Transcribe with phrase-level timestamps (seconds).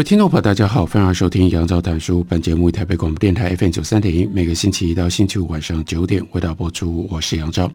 [0.00, 2.24] 位听众朋友，大家好，欢迎收听杨照谈书。
[2.24, 7.06] 本节目台北广播电台 FM 九三点一，每个星期一到星期五晚上九点为大家播出。
[7.10, 7.70] 我是杨照，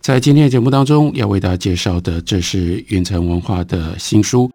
[0.00, 4.48] 在今天的节目当中要为大家介绍的，这是云城文化的新书，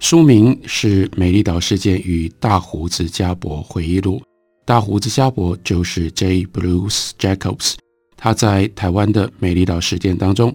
[0.00, 4.18] 书名是《美丽岛事件与大胡子家伯回忆录》。
[4.66, 6.44] 大胡子家伯就是 J.
[6.44, 7.76] Bruce Jacobs，
[8.18, 10.54] 他在台湾的美丽岛事件当中，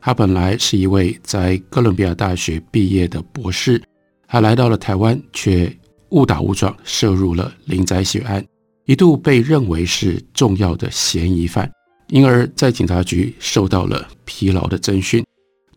[0.00, 3.82] 他本来是一位在哥伦比亚大学毕业的博士。
[4.28, 5.74] 他来到了台湾，却
[6.10, 8.44] 误打误撞涉入了林宅血案，
[8.84, 11.70] 一度被认为是重要的嫌疑犯，
[12.08, 15.24] 因而，在警察局受到了疲劳的侦讯。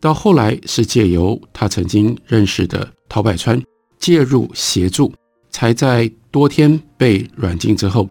[0.00, 3.60] 到后来，是借由他曾经认识的陶百川
[3.98, 5.12] 介入协助，
[5.50, 8.08] 才在多天被软禁之后，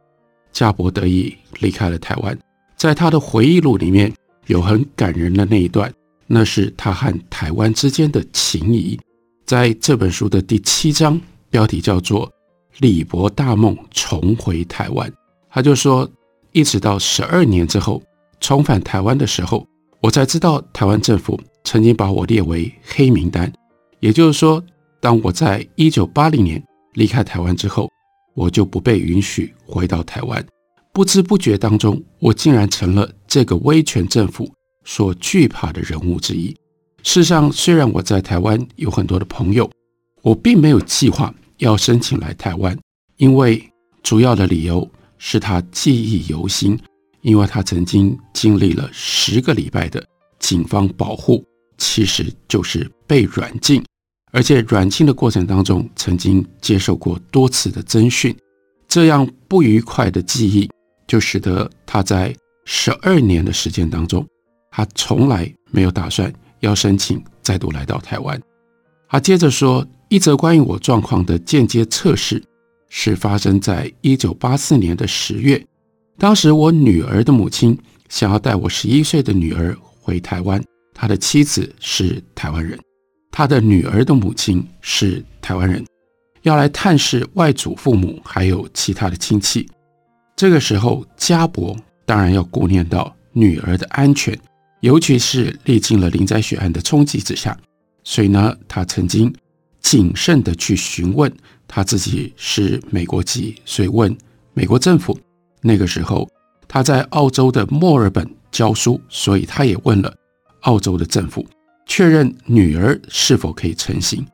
[0.52, 2.38] 家伯得以离开了台湾。
[2.78, 4.14] 在他的回忆录里面
[4.48, 5.92] 有很感人的那一段，
[6.28, 9.00] 那是他和台湾之间的情谊。
[9.50, 11.20] 在这本书的第七章，
[11.50, 12.28] 标题叫做
[12.78, 15.10] 《李博大梦重回台湾》，
[15.50, 16.08] 他就说，
[16.52, 18.00] 一直到十二年之后
[18.40, 19.66] 重返台湾的时候，
[20.02, 23.52] 我才知道台湾政府曾经把我列为黑名单。
[24.00, 24.64] 也就是说，
[25.00, 27.90] 当我在一九八零年离开台湾之后，
[28.36, 30.46] 我就不被允许回到台湾。
[30.94, 34.48] 不知不觉当中，我竟然成了这个威权政府
[34.86, 36.56] 所惧怕的人物之一。
[37.04, 39.70] 事实上，虽然我在台湾有很多的朋友，
[40.22, 42.78] 我并没有计划要申请来台湾，
[43.18, 43.64] 因为
[44.04, 44.88] 主要的理由
[45.18, 46.78] 是他记忆犹新，
[47.22, 50.06] 因为他曾经经历了十个礼拜的
[50.40, 51.44] 警方保护，
[51.78, 53.84] 其实就是被软禁，
[54.32, 58.36] 而且软禁的过程当中曾经接受过多次的侦讯，
[58.88, 60.70] 这样不愉快的记忆
[61.08, 64.26] 就使得他在十二年的时间当中，
[64.70, 66.32] 他从来没有打算。
[66.60, 68.40] 要申请再度来到台湾。
[69.08, 72.44] 他接着说，一则关于我状况的间接测试
[72.90, 75.64] 是发生在一九八四年的十月。
[76.18, 77.78] 当时我女儿的母亲
[78.08, 82.78] 想要带我十一岁的女儿回台湾，她的妻子是台湾人，
[83.32, 85.84] 她的女儿的母亲是台湾人，
[86.44, 89.68] 要来探视外祖父母还有其他的亲戚。
[90.36, 94.38] 这个时候，家伯当然要顾念到女儿的安全。
[94.82, 97.58] 尤其是历经了林宅血案的冲击之下，
[98.04, 99.34] 所以呢，他曾经
[99.82, 101.32] 谨慎地去询问
[101.68, 104.16] 他自己是美国籍，所以问
[104.54, 105.18] 美国政府。
[105.62, 106.26] 那个时候
[106.68, 110.14] 他在澳洲的墨尔本教书，所以他也问了
[110.62, 111.46] 澳洲的政府，
[111.86, 114.26] 确认女儿是否可以成行。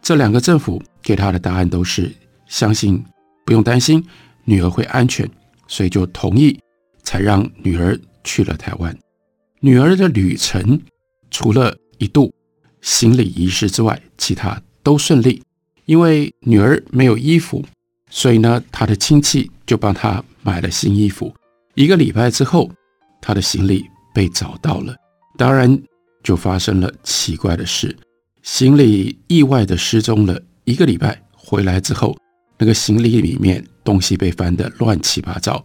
[0.00, 2.10] 这两个政府给他的答案都是
[2.48, 3.04] 相信，
[3.44, 4.02] 不用担心
[4.44, 5.28] 女儿会安全，
[5.68, 6.58] 所以就同意，
[7.02, 8.96] 才让女儿去了台湾。
[9.62, 10.80] 女儿的旅程，
[11.30, 12.32] 除了一度
[12.80, 15.42] 行李遗失之外，其他都顺利。
[15.84, 17.62] 因为女儿没有衣服，
[18.08, 21.34] 所以呢，她的亲戚就帮她买了新衣服。
[21.74, 22.70] 一个礼拜之后，
[23.20, 23.84] 她的行李
[24.14, 24.96] 被找到了。
[25.36, 25.78] 当然，
[26.22, 27.94] 就发生了奇怪的事，
[28.42, 31.20] 行李意外的失踪了一个礼拜。
[31.34, 32.16] 回来之后，
[32.56, 35.62] 那个行李里面东西被翻得乱七八糟，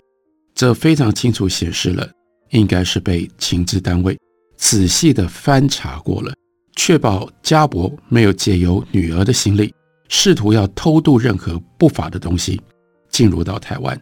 [0.53, 2.09] 这非常清楚显示了。
[2.55, 4.17] 应该是被情治单位
[4.57, 6.33] 仔细地翻查过了，
[6.75, 9.73] 确保家伯没有借由女儿的行李，
[10.07, 12.59] 试图要偷渡任何不法的东西
[13.09, 13.99] 进入到台湾。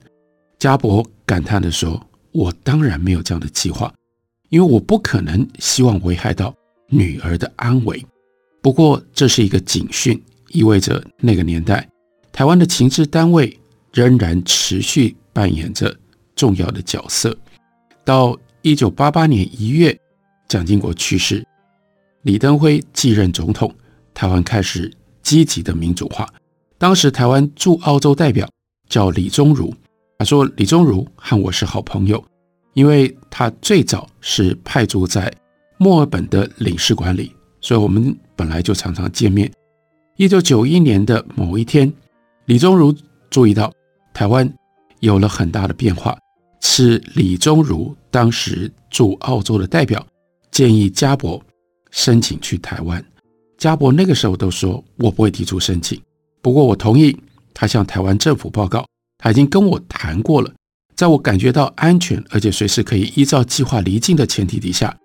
[0.60, 2.01] 家伯感叹地说
[2.31, 3.94] ：“我当然没有这样的计划，
[4.50, 6.54] 因为我不可能希望危害到
[6.88, 8.06] 女儿的安危。
[8.62, 11.88] 不过这是一个警讯，意味着那个年代
[12.31, 13.60] 台湾的情治单位
[13.92, 15.94] 仍然持续扮演着
[16.36, 17.36] 重要的角色。”
[18.06, 19.98] 到一九八八年一月，
[20.48, 21.46] 蒋经国去世，
[22.24, 23.74] 李登辉继任总统，
[24.14, 24.92] 台湾开始
[25.22, 26.28] 积极的民主化。
[26.78, 28.48] 当时台湾驻澳洲代表
[28.90, 29.74] 叫李宗儒，
[30.18, 32.22] 他说李宗儒和我是好朋友，
[32.74, 35.34] 因为他最早是派驻在
[35.78, 39.52] 墨尔本的领事馆里，所以我们本来就常常见面。
[40.18, 41.92] 一九九一年的某一天，
[42.46, 42.94] 李宗儒
[43.30, 43.72] 注意到
[44.14, 44.54] 台湾
[45.00, 46.18] 有了很大的变化。
[46.65, 50.04] 是李宗儒当时驻澳洲的代表
[50.50, 51.39] 建议家伯
[51.92, 53.04] 申请去台湾。
[53.57, 56.01] 家伯那个时候都说，我不会提出申请，
[56.42, 57.15] 不过我同意
[57.54, 58.88] 他向台湾政府报告，
[59.18, 60.51] 他已经跟我谈过了，
[60.95, 64.95] 在我感觉到安全而且随时可以依照计划离境的前提底下，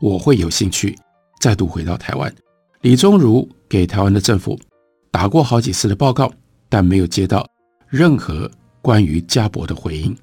[0.00, 0.96] 我会有兴趣
[1.40, 2.34] 再度回到台湾。
[2.82, 4.58] 李宗儒给台湾的政府
[5.12, 6.30] 打过好几次的报告，
[6.68, 7.48] 但没有接到
[7.88, 8.50] 任何
[8.82, 10.14] 关于家伯的回应，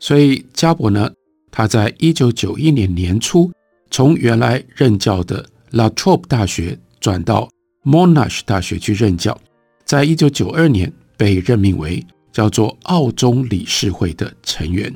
[0.00, 1.12] 所以加伯呢，
[1.52, 3.52] 他在一九九一年年初
[3.92, 6.76] 从原来任教的 La Trobe 大学。
[7.00, 7.48] 转到
[7.82, 9.40] Monash 大学去任教，
[9.86, 14.94] 在一九九二年被任命为叫做澳中理事会的成员。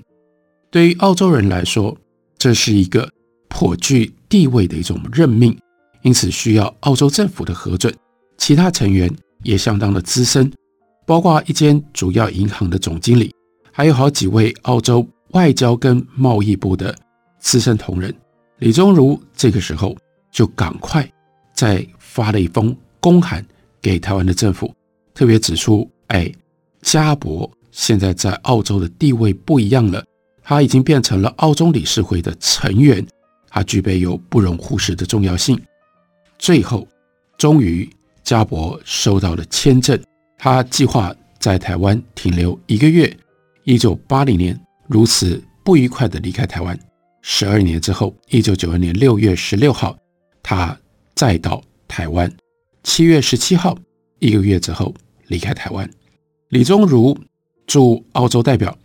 [0.70, 1.96] 对于澳洲人来说，
[2.36, 3.10] 这是一个
[3.48, 5.58] 颇具地位的一种任命，
[6.02, 7.90] 因此需要澳洲政府的核准。
[8.36, 9.10] 其他成员
[9.42, 10.52] 也相当的资深，
[11.06, 13.33] 包括一间主要银行的总经理，
[13.76, 16.96] 还有好几位澳洲外交跟贸易部的
[17.40, 18.14] 资深同仁。
[18.58, 19.96] 李宗儒这个时候
[20.30, 21.04] 就赶快。
[21.52, 23.44] 再发了一封公函
[23.80, 24.72] 给台湾的政府，
[25.12, 26.32] 特别指出：哎，
[26.82, 30.04] 家伯现在在澳洲的地位不一样了，
[30.42, 33.04] 他已经变成了澳中理事会的成员，
[33.48, 35.60] 他具备有不容忽视的重要性。
[36.38, 36.86] 最后，
[37.38, 37.88] 终于
[38.22, 40.00] 家伯收到了签证，
[40.36, 43.16] 他计划在台湾停留一个月。
[43.64, 46.78] 一九八零年如此不愉快地离开台湾，
[47.22, 49.96] 十二年之后，一九九二年六月十六号，
[50.42, 50.78] 他。
[51.16, 52.28] 再到台湾，
[52.82, 53.78] 七月十七号，
[54.18, 54.92] 一个月之后
[55.28, 55.88] 离开台湾。
[56.48, 57.16] 李宗儒
[57.68, 58.76] 驻澳洲代表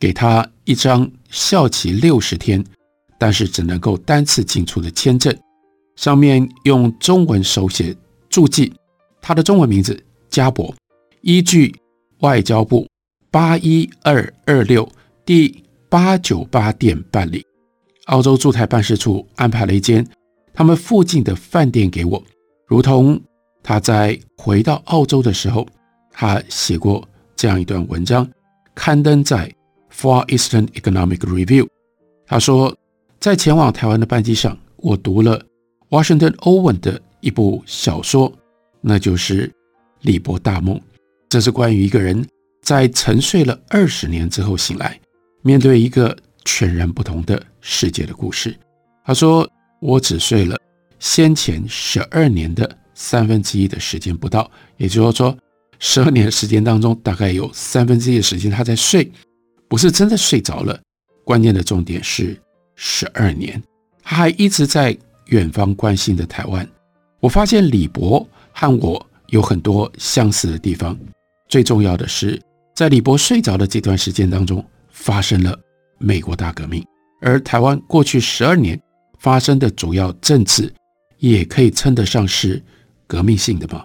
[0.00, 2.62] 给他一张效期六十天，
[3.20, 5.32] 但是只能够单次进出的签证，
[5.94, 7.96] 上面用中文手写
[8.28, 8.74] 注记，
[9.22, 10.74] 他的中文名字加伯，
[11.20, 11.72] 依据
[12.18, 12.84] 外交部
[13.30, 14.88] 八一二二六
[15.24, 17.44] 第八九八店办理。
[18.06, 20.06] 澳洲驻台办事处安排了一间。
[20.54, 22.22] 他们附近的饭店给我，
[22.66, 23.20] 如同
[23.62, 25.66] 他在回到澳洲的时候，
[26.10, 28.26] 他写过这样一段文章，
[28.74, 29.52] 刊登在
[29.94, 31.64] 《Far Eastern Economic Review》。
[32.26, 32.74] 他说，
[33.20, 35.44] 在前往台湾的班机上，我读了
[35.90, 38.32] Washington Owen 的一部小说，
[38.80, 39.48] 那就是
[40.00, 40.76] 《李伯大梦》。
[41.28, 42.26] 这是关于一个人
[42.66, 44.98] 在沉睡了二十年之后醒来，
[45.42, 48.58] 面对一个全然不同的世界的故事。
[49.04, 49.48] 他说。
[49.78, 50.56] 我只睡了
[50.98, 55.36] 先前十二年的三分之一的时间不到，也就是说，
[55.78, 59.12] 十二年时间当中，大概有三分之一的时间他在睡，
[59.68, 60.80] 不是真的睡着了。
[61.24, 62.34] 关键的重点是
[62.74, 63.62] 十二年，
[64.02, 64.96] 他还一直在
[65.26, 66.66] 远方关心着台湾。
[67.20, 70.98] 我发现李博和我有很多相似的地方，
[71.50, 72.40] 最重要的是，
[72.76, 75.58] 在李博睡着的这段时间当中，发生了
[75.98, 76.84] 美国大革命，
[77.22, 78.80] 而台湾过去十二年。
[79.18, 80.72] 发生的主要政治，
[81.18, 82.62] 也可以称得上是
[83.06, 83.84] 革命性的吧。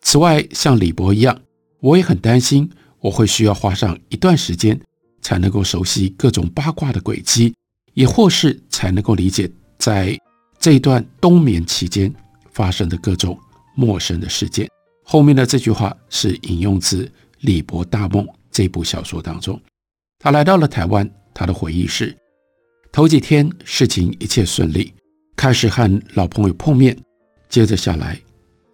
[0.00, 1.38] 此外，像李博一样，
[1.78, 2.68] 我也很担心，
[2.98, 4.80] 我会需要花上一段时间
[5.20, 7.54] 才能够熟悉各种八卦的轨迹，
[7.92, 9.48] 也或是才能够理解
[9.78, 10.18] 在
[10.58, 12.12] 这一段冬眠期间
[12.50, 13.38] 发生的各种
[13.76, 14.66] 陌生的事件。
[15.04, 17.04] 后面的这句话是引用自
[17.42, 19.60] 《李博大梦》这部小说当中。
[20.18, 22.16] 他来到了台湾，他的回忆是。
[22.90, 24.92] 头几天事情一切顺利，
[25.34, 26.96] 开始和老朋友碰面，
[27.48, 28.20] 接着下来，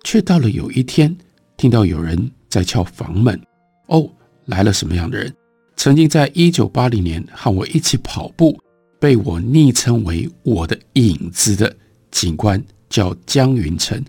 [0.04, 1.16] 却到了有一天，
[1.56, 3.40] 听到有人在敲房门。
[3.86, 4.10] 哦，
[4.46, 5.32] 来了什么样的人？
[5.76, 8.60] 曾经在一九八零年和我一起跑步，
[8.98, 11.74] 被我昵称为“我的影子”的
[12.10, 12.60] 警官
[12.90, 14.04] 叫江云成，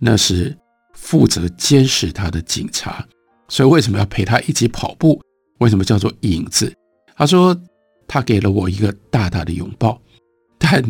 [0.00, 0.54] 那是
[0.94, 3.06] 负责监视他的警察。
[3.52, 5.20] 所以为什么要陪他一起跑步？
[5.58, 6.72] 为什么叫做影子？
[7.14, 7.54] 他说。
[8.08, 9.98] 他给了我一个大大的拥抱，
[10.58, 10.84] 但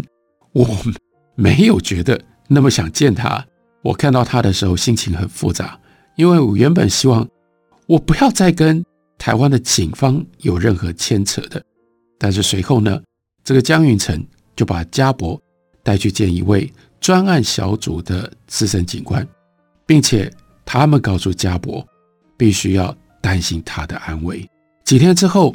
[0.50, 0.66] 我
[1.37, 3.47] 没有觉得那么想见他。
[3.81, 5.78] 我看到他的时候心情很复杂，
[6.16, 7.28] 因为我原本希望
[7.87, 8.85] 我不要再跟
[9.19, 11.62] 台湾的警方有任何牵扯的。
[12.19, 13.00] 但是随后呢，
[13.45, 14.21] 这个江云成
[14.57, 15.40] 就把家伯
[15.85, 19.25] 带去见一位专案小组的资深警官，
[19.87, 20.28] 并且
[20.64, 21.87] 他们告诉家伯，
[22.43, 24.45] 必须要担心他的安危。
[24.83, 25.55] 几天之后。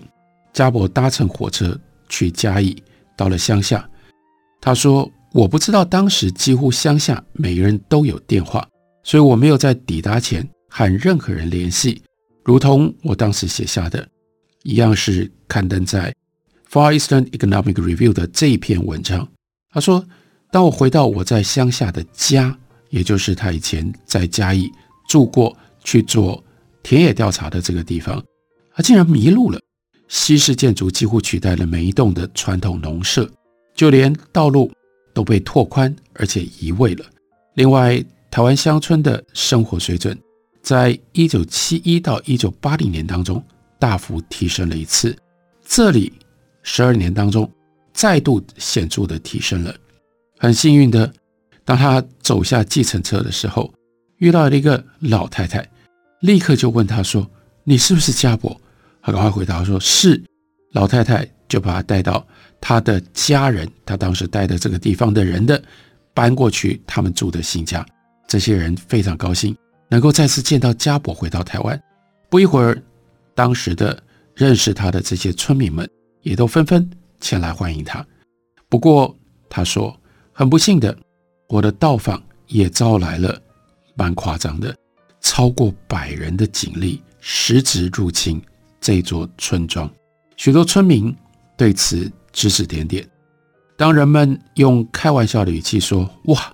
[0.53, 1.79] 家伯搭乘火车
[2.09, 2.75] 去嘉义，
[3.15, 3.87] 到了乡下，
[4.59, 8.67] 他说：“我不知道当时几乎乡下每个人都有电话，
[9.03, 12.01] 所以我没有在抵达前和任何人联系。
[12.43, 14.07] 如同我当时写下的
[14.63, 16.11] 一样，是刊登在
[16.71, 19.27] 《Far Eastern Economic Review》的这一篇文章。”
[19.69, 20.03] 他说
[20.49, 22.57] ：“当我回到我在乡下的家，
[22.89, 24.71] 也就是他以前在嘉义
[25.07, 26.43] 住过去做
[26.87, 28.23] 田野调查的这个地方，
[28.73, 29.59] 他竟然迷路了。”
[30.07, 33.29] 西式建筑几乎取代了每一栋的传统农舍，
[33.75, 34.71] 就连道路
[35.13, 37.05] 都被拓宽而且移位了。
[37.55, 38.01] 另外，
[38.31, 40.17] 台湾乡村的生活水准，
[40.61, 43.43] 在一九七一到一九八零年当中
[43.77, 45.13] 大幅提升了一次，
[45.65, 46.13] 这里
[46.63, 47.51] 十二年当中
[47.91, 49.75] 再度显著的提升了。
[50.37, 51.13] 很幸运的，
[51.65, 53.73] 当他走下计程车的时候，
[54.19, 55.69] 遇到了一个老太太，
[56.21, 57.29] 立刻就问他说
[57.63, 58.59] ：“你是不是家伯？”
[59.01, 60.21] 他赶快回答说：“是。”
[60.73, 62.25] 老太太就把他带到
[62.59, 65.61] 他的家人，他当时待的这个地方的人的
[66.13, 67.85] 搬过去他们住的新家。
[68.27, 69.55] 这些人非常高兴。
[69.89, 71.81] 能够再次见到家伯回到台湾，
[72.29, 72.77] 不一会儿，
[73.33, 74.03] 当时的
[74.35, 75.89] 认识他的这些村民们
[76.23, 76.85] 也都纷纷
[77.21, 78.05] 前来欢迎他。
[78.67, 79.15] 不过
[79.49, 79.97] 他说，
[80.33, 80.93] 很不幸的，
[81.47, 83.41] 我的到访也招来了
[83.95, 84.75] 蛮夸张的
[85.27, 88.41] 超过百人的警力实质入侵
[88.79, 89.91] 这座村庄。
[90.37, 91.13] 许多村民
[91.57, 93.05] 对此指指点点。
[93.75, 96.53] 当人们用开玩笑的语气说：“哇，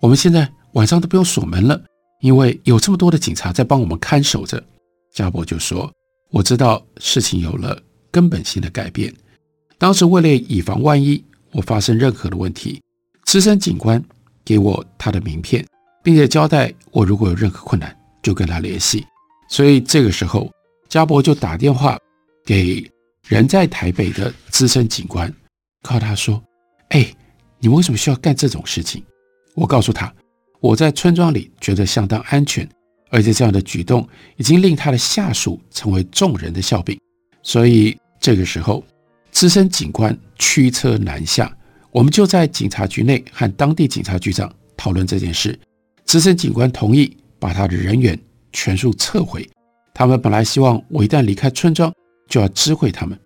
[0.00, 1.82] 我们现在晚上都不用锁门了。”
[2.20, 4.62] 因为有这么多的警察在帮我们看守着，
[5.14, 5.90] 家伯就说
[6.30, 9.12] ：“我知道事情有了根本性的改变。
[9.78, 12.82] 当时为了以防万一，我发生任何的问题，
[13.24, 14.04] 资深警官
[14.44, 15.66] 给我他的名片，
[16.04, 19.06] 并且交代我如果有任何困难就跟他联系。
[19.48, 20.50] 所以这个时候，
[20.88, 21.98] 家伯就打电话
[22.44, 22.88] 给
[23.28, 25.32] 人在台北的资深警官，
[25.82, 26.42] 告诉他说
[26.90, 27.06] ：‘哎，
[27.58, 29.02] 你为什么需要干这种事情？’
[29.54, 30.12] 我告诉他。”
[30.60, 32.68] 我在村庄里觉得相当安全，
[33.08, 37.00] 而且这样的举动已经令他的下属成为众人的笑柄。
[37.42, 38.84] 所以这个时候，
[39.30, 41.50] 资深警官驱车南下，
[41.90, 45.58] 我们就在警察局内和当地警察局长讨论这件事。
[46.04, 48.16] 资深警官同意把他的人员
[48.52, 49.44] 全数撤回。
[49.92, 51.92] 他们本来希望我一旦离开村庄
[52.28, 53.18] 就要知会他们，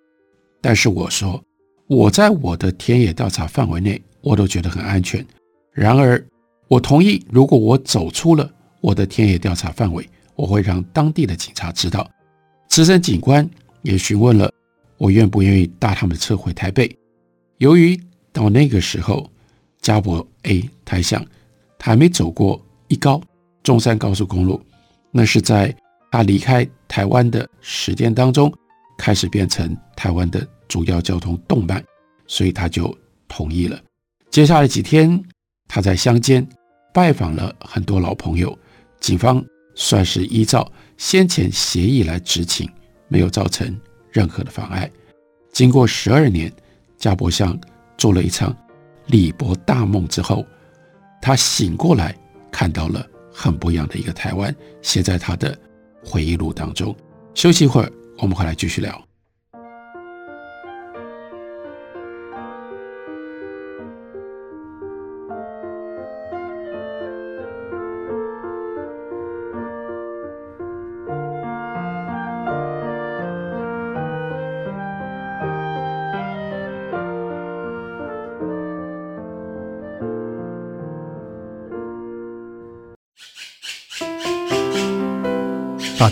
[0.59, 1.39] 但是我说
[1.85, 5.23] 我在我的田野调查范围内，我都觉得很安全。
[5.71, 6.25] 然而。
[6.67, 12.09] 我同意，如果我走出了我的田野调查范围，我会让当地的警察知道。
[12.67, 13.47] 资深警官
[13.83, 14.51] 也询问了
[14.97, 16.89] 我愿不愿意搭他们的车回台北。
[17.59, 17.95] 由于
[18.33, 19.29] 到那个时候，
[19.79, 21.23] 加伯 A 台想
[21.77, 23.21] 他还没走过一高
[23.65, 24.61] 中山高速公路，
[25.11, 25.75] 那是在
[26.09, 28.49] 他离开台湾的时间当中
[28.97, 31.83] 开始变成台湾的主要交通动脉，
[32.27, 33.77] 所以他就同意了。
[34.29, 35.21] 接下来几天。
[35.67, 36.47] 他在乡间
[36.93, 38.55] 拜访了很多老朋友，
[38.99, 39.43] 警方
[39.73, 42.69] 算是依照先前协议来执勤，
[43.07, 43.75] 没有造成
[44.11, 44.87] 任何的妨碍。
[45.51, 46.53] 经过十二年，
[46.99, 47.59] 加伯像
[47.97, 48.55] 做了一场
[49.07, 50.45] 李博大梦之后，
[51.19, 52.15] 他醒过来，
[52.51, 53.03] 看到了
[53.35, 55.57] 很不一样的一个台湾，写在他的
[56.01, 56.95] 回忆录当中。
[57.33, 59.05] 休息一会儿，我们回来继续聊。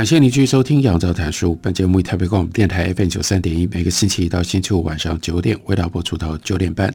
[0.00, 1.52] 感谢您继续收听《杨照谈书》。
[1.60, 6.90] 本节目以台北广播电台 FM 九三点一，每个星期一到星期五晚上九点，为大家播出到九点半。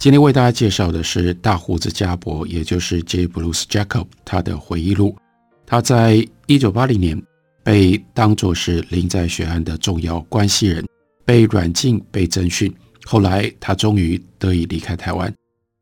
[0.00, 3.28] 今天为大家介绍的是大胡子加伯，也就是 J.
[3.28, 5.16] Bruce Jacob 他的回忆录。
[5.64, 7.22] 他在一九八零年
[7.62, 10.84] 被当作是林在血案的重要关系人，
[11.24, 12.74] 被软禁、被征讯。
[13.04, 15.32] 后来他终于得以离开台湾。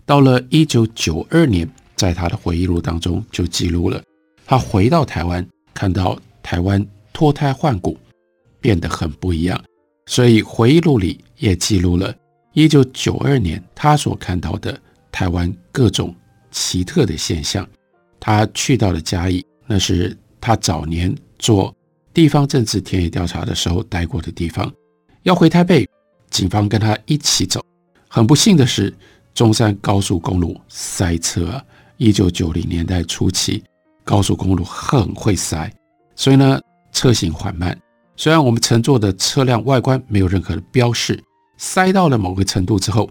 [0.04, 4.02] 到了一九九二年，在他的回忆录当中就记录了
[4.44, 6.14] 他回到台湾，看到
[6.48, 7.98] 台湾脱胎换骨，
[8.58, 9.62] 变得很不一样。
[10.06, 12.14] 所以回忆录里也记录了
[12.54, 14.80] 一九九二年他所看到的
[15.12, 16.14] 台湾各种
[16.50, 17.68] 奇特的现象。
[18.18, 21.76] 他去到了嘉义，那是他早年做
[22.14, 24.72] 地方政治田野调查的时候待过的地方。
[25.24, 25.86] 要回台北，
[26.30, 27.62] 警方跟他一起走。
[28.08, 28.90] 很不幸的是，
[29.34, 31.62] 中山高速公路塞车啊！
[31.98, 33.62] 一九九零年代初期，
[34.02, 35.70] 高速公路很会塞，
[36.18, 36.60] 所以呢，
[36.90, 37.78] 车行缓慢。
[38.16, 41.22] 虽然我们乘坐的车辆外观没有任何的标示，
[41.56, 43.08] 塞到了某个程度之后，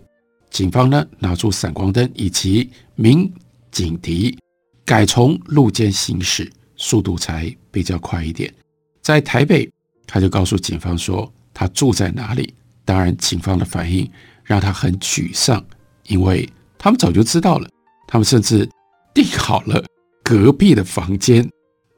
[0.49, 3.31] 警方呢拿出闪光灯以及鸣
[3.71, 4.37] 警笛。
[4.83, 8.53] 改从路肩行驶，速度才比较快一点。
[9.01, 9.69] 在台北，
[10.05, 12.53] 他就告诉警方说他住在哪里。
[12.83, 14.09] 当然，警方的反应
[14.43, 15.65] 让他很沮丧，
[16.07, 16.47] 因为
[16.77, 17.69] 他们早就知道了，
[18.05, 18.69] 他们甚至
[19.13, 19.81] 订好了
[20.23, 21.49] 隔壁的房间。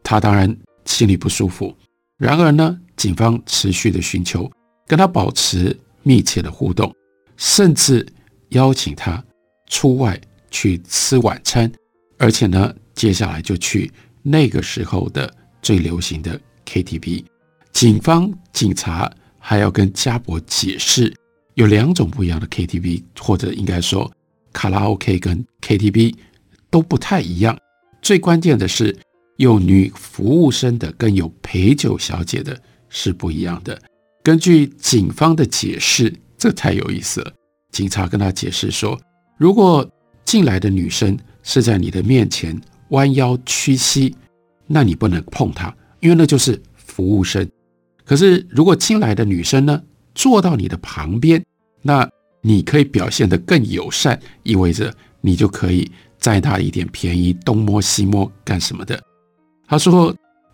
[0.03, 0.55] 他当然
[0.89, 1.73] 心里不舒服。
[2.17, 4.51] 然而呢，警方持续的寻求，
[4.87, 6.93] 跟他保持密切的互动，
[7.37, 8.05] 甚至
[8.49, 9.23] 邀请他
[9.67, 10.19] 出外
[10.51, 11.71] 去吃晚餐。
[12.17, 13.89] 而且呢，接下来就去
[14.23, 17.23] 那个时候的最流行的 KTV。
[17.71, 21.15] 警方、警察还要跟家伯解释，
[21.53, 24.11] 有两种不一样的 KTV，或者应该说
[24.51, 26.15] 卡拉 OK 跟 KTV
[26.69, 27.57] 都不太一样。
[28.01, 28.97] 最关键的是，
[29.39, 33.81] 有女服务生的跟有陪酒小姐的是不一样的。
[34.21, 37.31] 根据警方的解释，这太有意思了。
[37.71, 38.99] 警察跟他解释说，
[39.37, 39.89] 如果
[40.25, 44.13] 进来的女生，是在你的面前弯腰屈膝，
[44.67, 47.49] 那你不能碰她，因为那就是服务生。
[48.03, 49.81] 可是如果进来的女生呢，
[50.13, 51.41] 坐到你的旁边，
[51.81, 52.05] 那
[52.41, 59.01] 你可以表现得更友善，意味着你就可以占她一点便宜，东摸西摸干什么的。
[59.69, 60.13] 他说，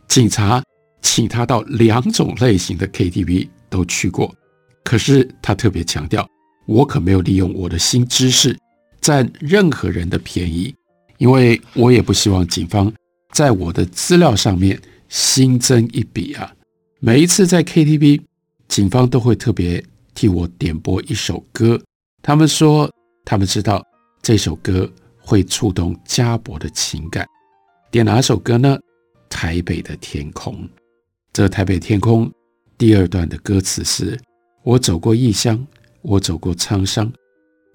[0.09, 0.61] 警察
[1.01, 4.35] 请他到两种类型的 KTV 都去过，
[4.83, 6.27] 可是他特别强调，
[6.67, 8.57] 我可没有利用我的新知识。
[8.99, 10.75] 占任何人的便宜，
[11.19, 12.91] 因为我也不希望警方
[13.31, 16.51] 在我的资料上面新增一笔啊。
[16.99, 18.19] 每一次在 KTV，
[18.67, 19.81] 警方都会特别
[20.15, 21.79] 替我点播一首歌。
[22.23, 22.91] 他们说，
[23.23, 23.81] 他们知道
[24.23, 27.25] 这首歌会触动家伯的情感。
[27.91, 28.77] 点哪首歌呢？
[29.29, 30.67] 台北的天空。
[31.33, 32.31] 这台北天空
[32.77, 34.19] 第二段的歌词是：
[34.63, 35.65] 我走过异乡，
[36.01, 37.11] 我走过沧桑。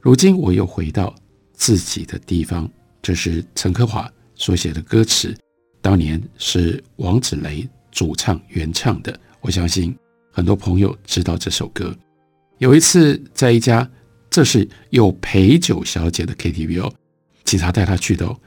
[0.00, 1.14] 如今我又回到
[1.52, 2.70] 自己的地方，
[3.02, 5.36] 这是陈克华所写的歌词，
[5.82, 9.18] 当年是王子雷主唱原唱的。
[9.42, 9.94] 我相信
[10.30, 11.94] 很多朋友知道这首歌。
[12.58, 13.90] 有一次在一家
[14.30, 16.92] 这是有陪酒小姐的 KTV 哦，
[17.44, 18.38] 警察带他去的哦，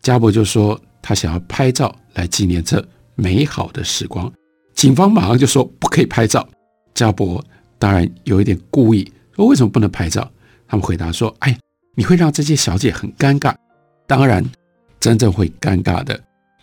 [0.00, 4.30] 家伯就说他想要拍照来纪念这美好的时光，
[4.74, 6.46] 警方马上就说不可以拍照。
[6.94, 7.44] 家伯
[7.78, 10.28] 当然有一点故意说为什么不能拍照？
[10.66, 11.56] 他们回答说：“哎，
[11.94, 13.54] 你会让这些小姐很尴尬。
[14.06, 14.44] 当然，
[14.98, 16.20] 真正会尴尬的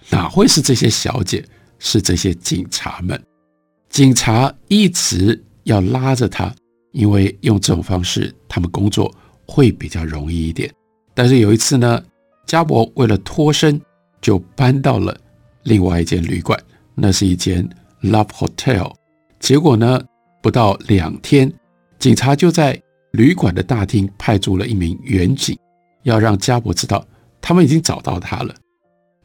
[0.09, 1.43] 哪会是这些小姐？
[1.79, 3.21] 是这些警察们。
[3.89, 6.53] 警察一直要拉着他，
[6.93, 9.13] 因为用这种方式，他们工作
[9.45, 10.71] 会比较容易一点。
[11.13, 12.01] 但是有一次呢，
[12.47, 13.79] 家伯为了脱身，
[14.21, 15.15] 就搬到了
[15.63, 16.59] 另外一间旅馆，
[16.95, 17.67] 那是一间
[18.01, 18.93] Love Hotel。
[19.39, 20.01] 结果呢，
[20.41, 21.51] 不到两天，
[21.99, 22.79] 警察就在。”
[23.13, 25.55] 旅馆的大厅派驻了一名员警，
[26.01, 27.05] 要让家伯知道
[27.39, 28.55] 他们已经找到他了。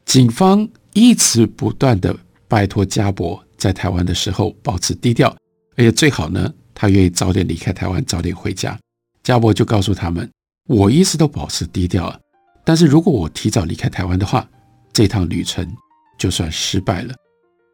[0.05, 2.15] 警方一直不断地
[2.47, 5.35] 拜托家伯在台湾的时候保持低调，
[5.75, 8.77] 而且最好呢，他愿意早点离开台湾，早点回家。
[9.23, 10.29] 家伯就告诉他们
[10.69, 12.19] ：“我一直都保持低调啊，
[12.63, 14.47] 但是如果我提早离开台湾的话，
[14.93, 15.67] 这趟旅程
[16.19, 17.15] 就算失败了。”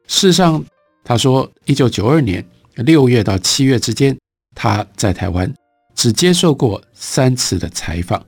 [0.08, 0.64] 事实上，
[1.04, 4.18] 他说，一九九二年六月到七月之间，
[4.56, 5.54] 他在台湾。
[5.98, 8.22] 只接受过三次的采访，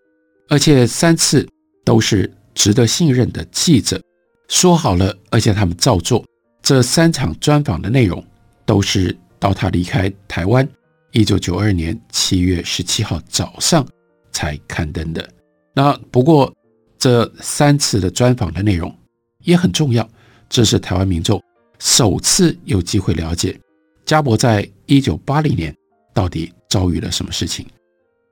[0.47, 1.45] 而且三次
[1.84, 4.01] 都是值得信任的记者
[4.47, 6.23] 说好了，而且他们照做。
[6.62, 8.25] 这三场专访的内容
[8.65, 10.65] 都是到他离开台湾
[11.12, 13.86] 一九九二年七月十七号早上
[14.32, 15.30] 才刊登的。
[15.73, 16.51] 那不过
[16.97, 18.97] 这三次的专访的内容
[19.48, 20.08] 也很重要，
[20.50, 21.42] 这是台湾民众
[21.80, 23.58] 首次有机会了解
[24.06, 25.74] 家伯在一九八零年
[26.14, 27.66] 到底遭遇了什么事情？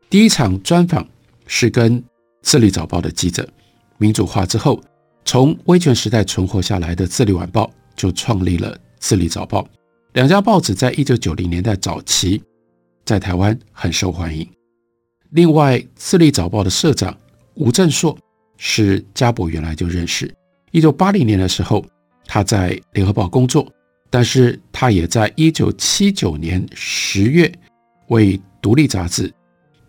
[0.10, 1.08] 第一场专访
[1.48, 2.02] 是跟
[2.42, 3.48] 《自立早报》的记者。
[3.98, 4.84] 民主化之后，
[5.24, 9.66] 从威权时代存活下来的《自立晚报》就创立了《自立早报，
[10.14, 12.44] 两家报纸在一九九零年代早期
[13.06, 14.46] 在台湾很受欢迎。
[15.30, 17.18] 另外，自立早报的社长
[17.54, 18.18] 吴振硕
[18.58, 20.30] 是家伯原来就认识。
[20.76, 21.86] 一九八零年的时候，
[22.26, 23.66] 他在联合报工作，
[24.10, 27.50] 但是他也在一九七九年十月
[28.08, 29.30] 为独立杂志《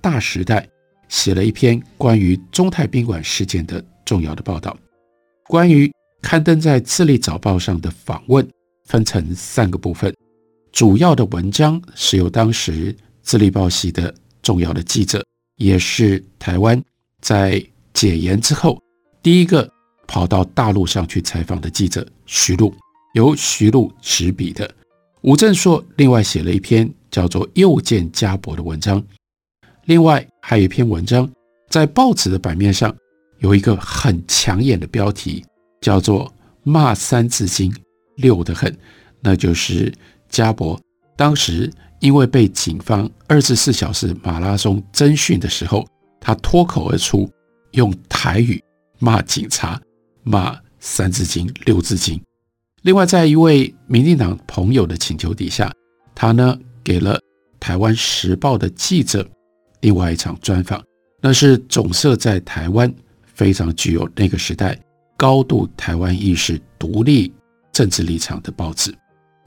[0.01, 0.61] 大时代》
[1.09, 4.77] 写了一篇关于中泰宾馆事件的重要的报道。
[5.49, 8.49] 关于刊登在自立早报上的访问，
[8.85, 10.15] 分成三个部分，
[10.71, 16.81] 主要的文章是由当时自立报系的重要的记者，也是台湾
[17.21, 17.61] 在
[17.93, 18.81] 解严之后
[19.21, 19.69] 第一个
[20.07, 22.75] 跑到大陆上去采访的记者徐璐，
[23.15, 24.71] 由徐璐执笔的。
[25.23, 29.03] 吴振硕另外写了一篇叫做《又见家伯》的文章，
[29.87, 31.29] 另外还有一篇文章
[31.69, 32.95] 在报纸的版面上
[33.41, 35.45] 有一个很抢眼的标题，
[35.81, 37.75] 叫做“骂三字经
[38.17, 38.73] 六得很”，
[39.21, 39.93] 那就是
[40.29, 40.81] 家伯
[41.17, 45.85] 当时因为被警方二十四小时马拉松侦讯的时候，
[46.21, 47.29] 他脱口而出
[47.73, 48.63] 用台语
[49.01, 49.81] 骂警察。
[50.29, 52.21] 骂三字经、六字经。
[52.83, 55.73] 另外，在一位民进党朋友的请求底下，
[56.17, 57.21] 他呢给了
[57.61, 59.25] 台湾时报的记者
[59.83, 60.83] 另外一场专访，
[61.21, 62.93] 那是总社在台湾
[63.25, 64.77] 非常具有那个时代
[65.17, 67.33] 高度台湾意识、独立
[67.73, 68.93] 政治立场的报纸。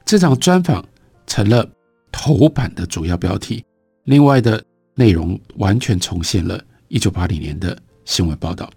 [0.06, 0.82] 这场专访
[1.26, 1.68] 成了
[2.10, 3.62] 头版的主要标题。
[4.04, 4.62] 另外的
[4.94, 8.70] 内容完全重现了一九八零年的新闻报道。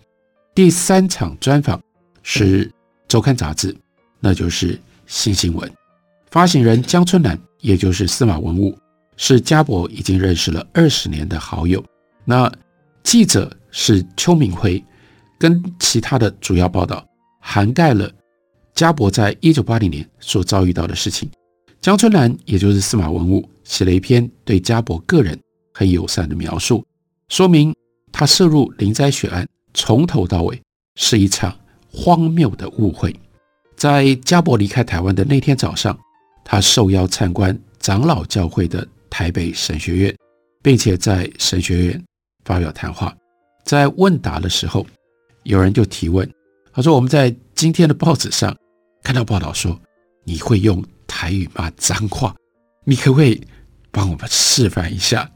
[0.54, 1.82] 第三场专访。
[2.24, 2.72] 是
[3.08, 3.76] 周刊杂志，
[4.20, 5.70] 那就是《新新闻》。
[6.32, 8.76] 发行人江春兰，也就是司马文物，
[9.18, 11.84] 是家伯已经认识了二十年的好友。
[12.26, 12.52] 那
[13.04, 14.84] 记者是邱明辉，
[15.38, 17.06] 跟其他的主要报道
[17.40, 18.12] 涵盖了
[18.74, 21.30] 家伯在一九八零年所遭遇到的事情。
[21.82, 25.38] 江春兰，也就是司马文物，写了一篇对家伯个人
[25.74, 26.84] 很友善的描述，
[27.28, 27.76] 说明
[28.12, 30.60] 他涉入林灾血案从头到尾
[30.96, 31.54] 是一场。
[31.94, 33.16] 荒谬的误会，
[33.76, 35.98] 在家伯离开台湾的那天早上，
[36.44, 40.18] 他受邀参观长老教会的台北神学院，
[40.64, 42.04] 并且在神学院
[42.46, 43.16] 发表谈话。
[43.64, 44.86] 在问答的时候，
[45.44, 46.28] 有人就提问，
[46.74, 48.58] 他说：“我们在今天的报纸上
[49.04, 49.80] 看到报道说，
[50.24, 52.36] 你会用台语骂脏话，
[52.86, 53.40] 你可不可以
[53.92, 55.30] 帮我们示范一下？”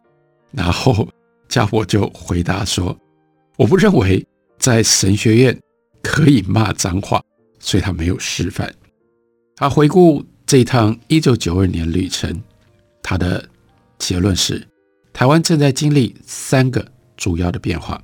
[0.52, 1.08] 然后
[1.48, 2.98] 家伯就回答说
[3.58, 4.26] ：“我不认为
[4.58, 5.58] 在神学院。”
[6.08, 7.22] 可以骂脏话，
[7.60, 8.74] 所以他没有示范。
[9.58, 12.42] 他回顾这一趟一九九二年旅程，
[13.04, 13.48] 他的
[14.00, 14.66] 结论是：
[15.12, 18.02] 台湾正在经历三个主要的变化。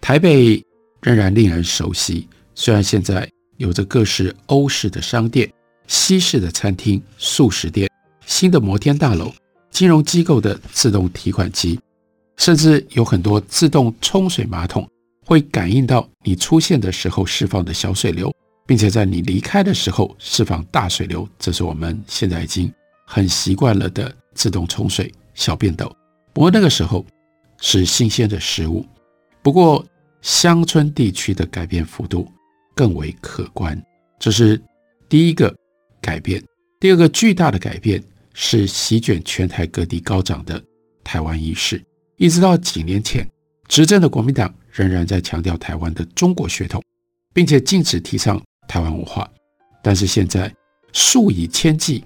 [0.00, 0.62] 台北
[1.02, 5.52] 仍然令人熟悉，虽然现在有着各式欧式的商店、
[5.88, 7.90] 西式的餐厅、素食店、
[8.26, 9.34] 新的摩天大楼、
[9.72, 11.80] 金融机构的自动提款机，
[12.36, 14.88] 甚至有很多自动冲水马桶。
[15.24, 18.32] 会感应到你出现的时候释放的小水流，
[18.66, 21.28] 并且在你离开的时候释放大水流。
[21.38, 22.72] 这是我们现在已经
[23.06, 25.90] 很习惯了的自动冲水小便斗。
[26.32, 27.04] 不过那个时候
[27.60, 28.84] 是新鲜的食物。
[29.42, 29.84] 不过
[30.20, 32.30] 乡村地区的改变幅度
[32.74, 33.80] 更为可观，
[34.18, 34.60] 这是
[35.08, 35.54] 第一个
[36.00, 36.42] 改变。
[36.80, 38.02] 第二个巨大的改变
[38.34, 40.62] 是席卷全台各地高涨的
[41.02, 41.82] 台湾意识，
[42.16, 43.26] 一直到几年前
[43.68, 44.52] 执政的国民党。
[44.74, 46.82] 仍然在强调台湾的中国血统，
[47.32, 49.30] 并且禁止提倡台湾文化。
[49.80, 50.52] 但是现在
[50.92, 52.02] 数以千计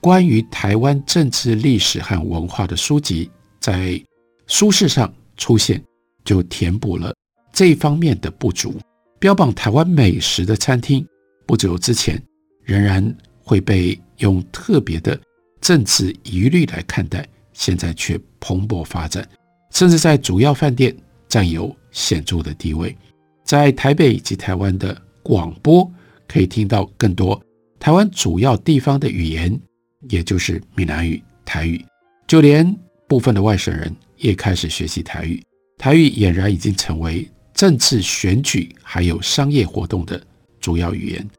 [0.00, 3.28] 关于台湾政治历史和文化的书籍
[3.60, 4.00] 在
[4.46, 5.82] 书市上出现，
[6.24, 7.12] 就填补了
[7.52, 8.78] 这一方面的不足。
[9.18, 11.06] 标榜台湾美食的餐厅，
[11.46, 12.20] 不久之前
[12.62, 15.18] 仍然会被用特别的
[15.60, 19.28] 政治疑虑来看待，现在却蓬勃发展，
[19.70, 20.94] 甚至在主要饭店
[21.32, 21.74] 占有。
[21.94, 22.96] 显著的地位，
[23.44, 25.86] 在台北以及台湾的广播
[26.26, 27.38] 可以听到更多
[27.78, 29.60] 台湾主要地方的语言，
[30.08, 31.84] 也就是闽南语、台语。
[32.26, 32.74] 就连
[33.06, 35.44] 部分的外省人也开始学习台语，
[35.76, 40.18] 台语俨然已经成为政治选举还有商业活动的
[40.62, 41.30] 主要语言。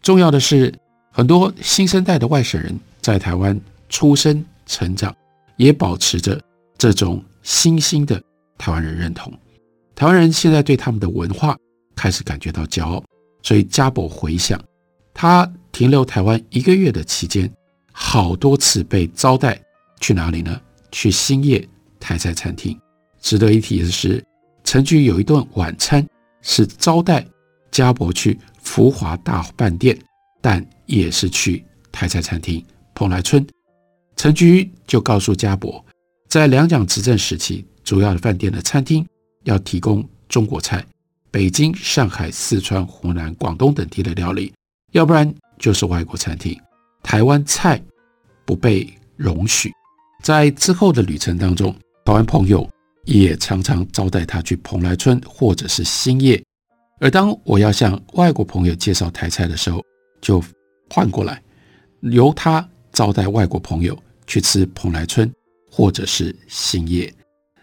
[0.00, 0.72] 重要的是，
[1.10, 5.12] 很多新生代的外省人在台湾出生成长，
[5.56, 6.40] 也保持着
[6.78, 8.22] 这种新兴的
[8.58, 9.32] 台湾人认同。
[9.94, 11.56] 台湾人现在对他们的文化
[11.96, 13.02] 开始感觉到骄傲，
[13.42, 14.62] 所以家伯回想，
[15.14, 17.50] 他停留台湾一个月的期间，
[17.92, 19.60] 好多次被招待
[20.00, 20.60] 去哪里呢？
[20.92, 21.66] 去兴业
[21.98, 22.78] 台菜餐厅。
[23.20, 24.24] 值得一提的是，
[24.64, 26.06] 曾经有一顿晚餐
[26.42, 27.26] 是招待
[27.70, 29.98] 家伯去福华大饭店，
[30.40, 33.46] 但也是去台菜餐厅蓬莱村。
[34.16, 35.84] 陈菊就告诉家伯，
[36.28, 39.02] 在两蒋执政时期，主要的饭店的餐厅
[39.44, 40.84] 要提供中国菜，
[41.30, 44.52] 北京、上海、四川、湖南、广东等地的料理，
[44.92, 46.54] 要不然就是外国餐厅，
[47.02, 47.82] 台湾菜
[48.44, 49.72] 不被容许。
[50.22, 51.74] 在之后的旅程当中，
[52.04, 52.68] 台湾朋友
[53.06, 56.44] 也常常招待他去蓬莱村或者是兴业。
[57.00, 59.82] 而当我要向外国朋友介绍台菜的时候，
[60.20, 60.44] 就
[60.90, 61.42] 换过来，
[62.02, 65.32] 由他招待外国朋友去吃蓬莱村
[65.70, 67.10] 或者是兴业。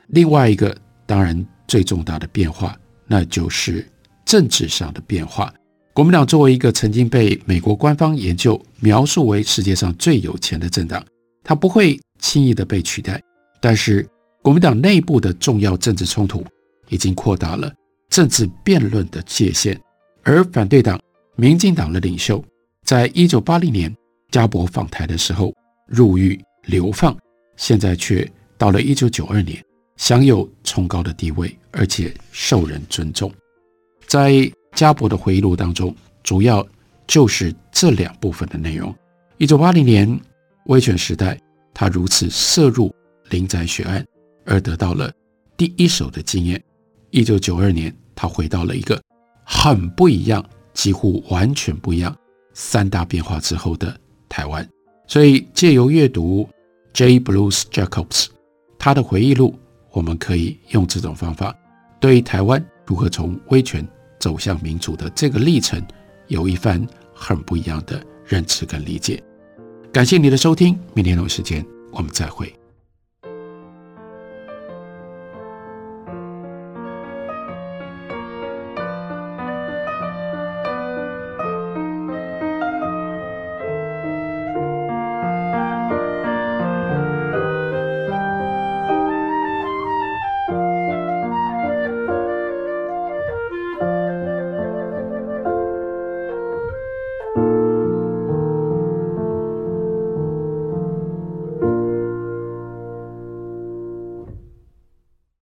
[0.07, 3.85] 另外一个当然最重大的变化，那就是
[4.25, 5.53] 政治上的变化。
[5.93, 11.03] 国民党作为一个曾经被美国官方研究描述为世界上最有钱的政党，
[11.43, 13.21] 它不会轻易的被取代。
[13.61, 14.07] 但是
[14.41, 16.45] 国民党内部的重要政治冲突
[16.89, 17.73] 已经扩大了。
[18.09, 19.77] 政治辩论的界限，
[20.21, 21.01] 而反对党
[21.35, 22.43] 民进党的领袖，
[22.83, 23.93] 在一九八零年
[24.31, 25.53] 家伯访台的时候
[25.87, 27.17] 入狱流放，
[27.57, 29.61] 现在却到了一九九二年
[29.97, 33.31] 享有崇高的地位，而且受人尊重。
[34.07, 36.65] 在家伯的回忆录当中，主要
[37.07, 38.93] 就是这两部分的内容。
[39.37, 40.19] 一九八零年
[40.65, 41.39] 威权时代，
[41.73, 42.93] 他如此涉入
[43.29, 44.05] 林宅血案，
[44.45, 45.11] 而得到了
[45.57, 46.61] 第一手的经验。
[47.09, 49.01] 一九九二年，他回到了一个
[49.43, 52.15] 很不一样、几乎完全不一样、
[52.53, 54.67] 三大变化之后的台湾。
[55.07, 56.47] 所以，借由阅读
[56.93, 57.19] J.
[57.19, 58.27] Bruce Jacobs
[58.77, 59.57] 他的回忆录，
[59.95, 61.55] 我们可以用这种方法，
[62.01, 63.87] 对台湾如何从威权
[64.19, 65.81] 走向民主的这个历程，
[66.27, 69.23] 有一番很不一样的认知跟理解。
[69.93, 72.53] 感谢你的收听，明天同一时间我们再会。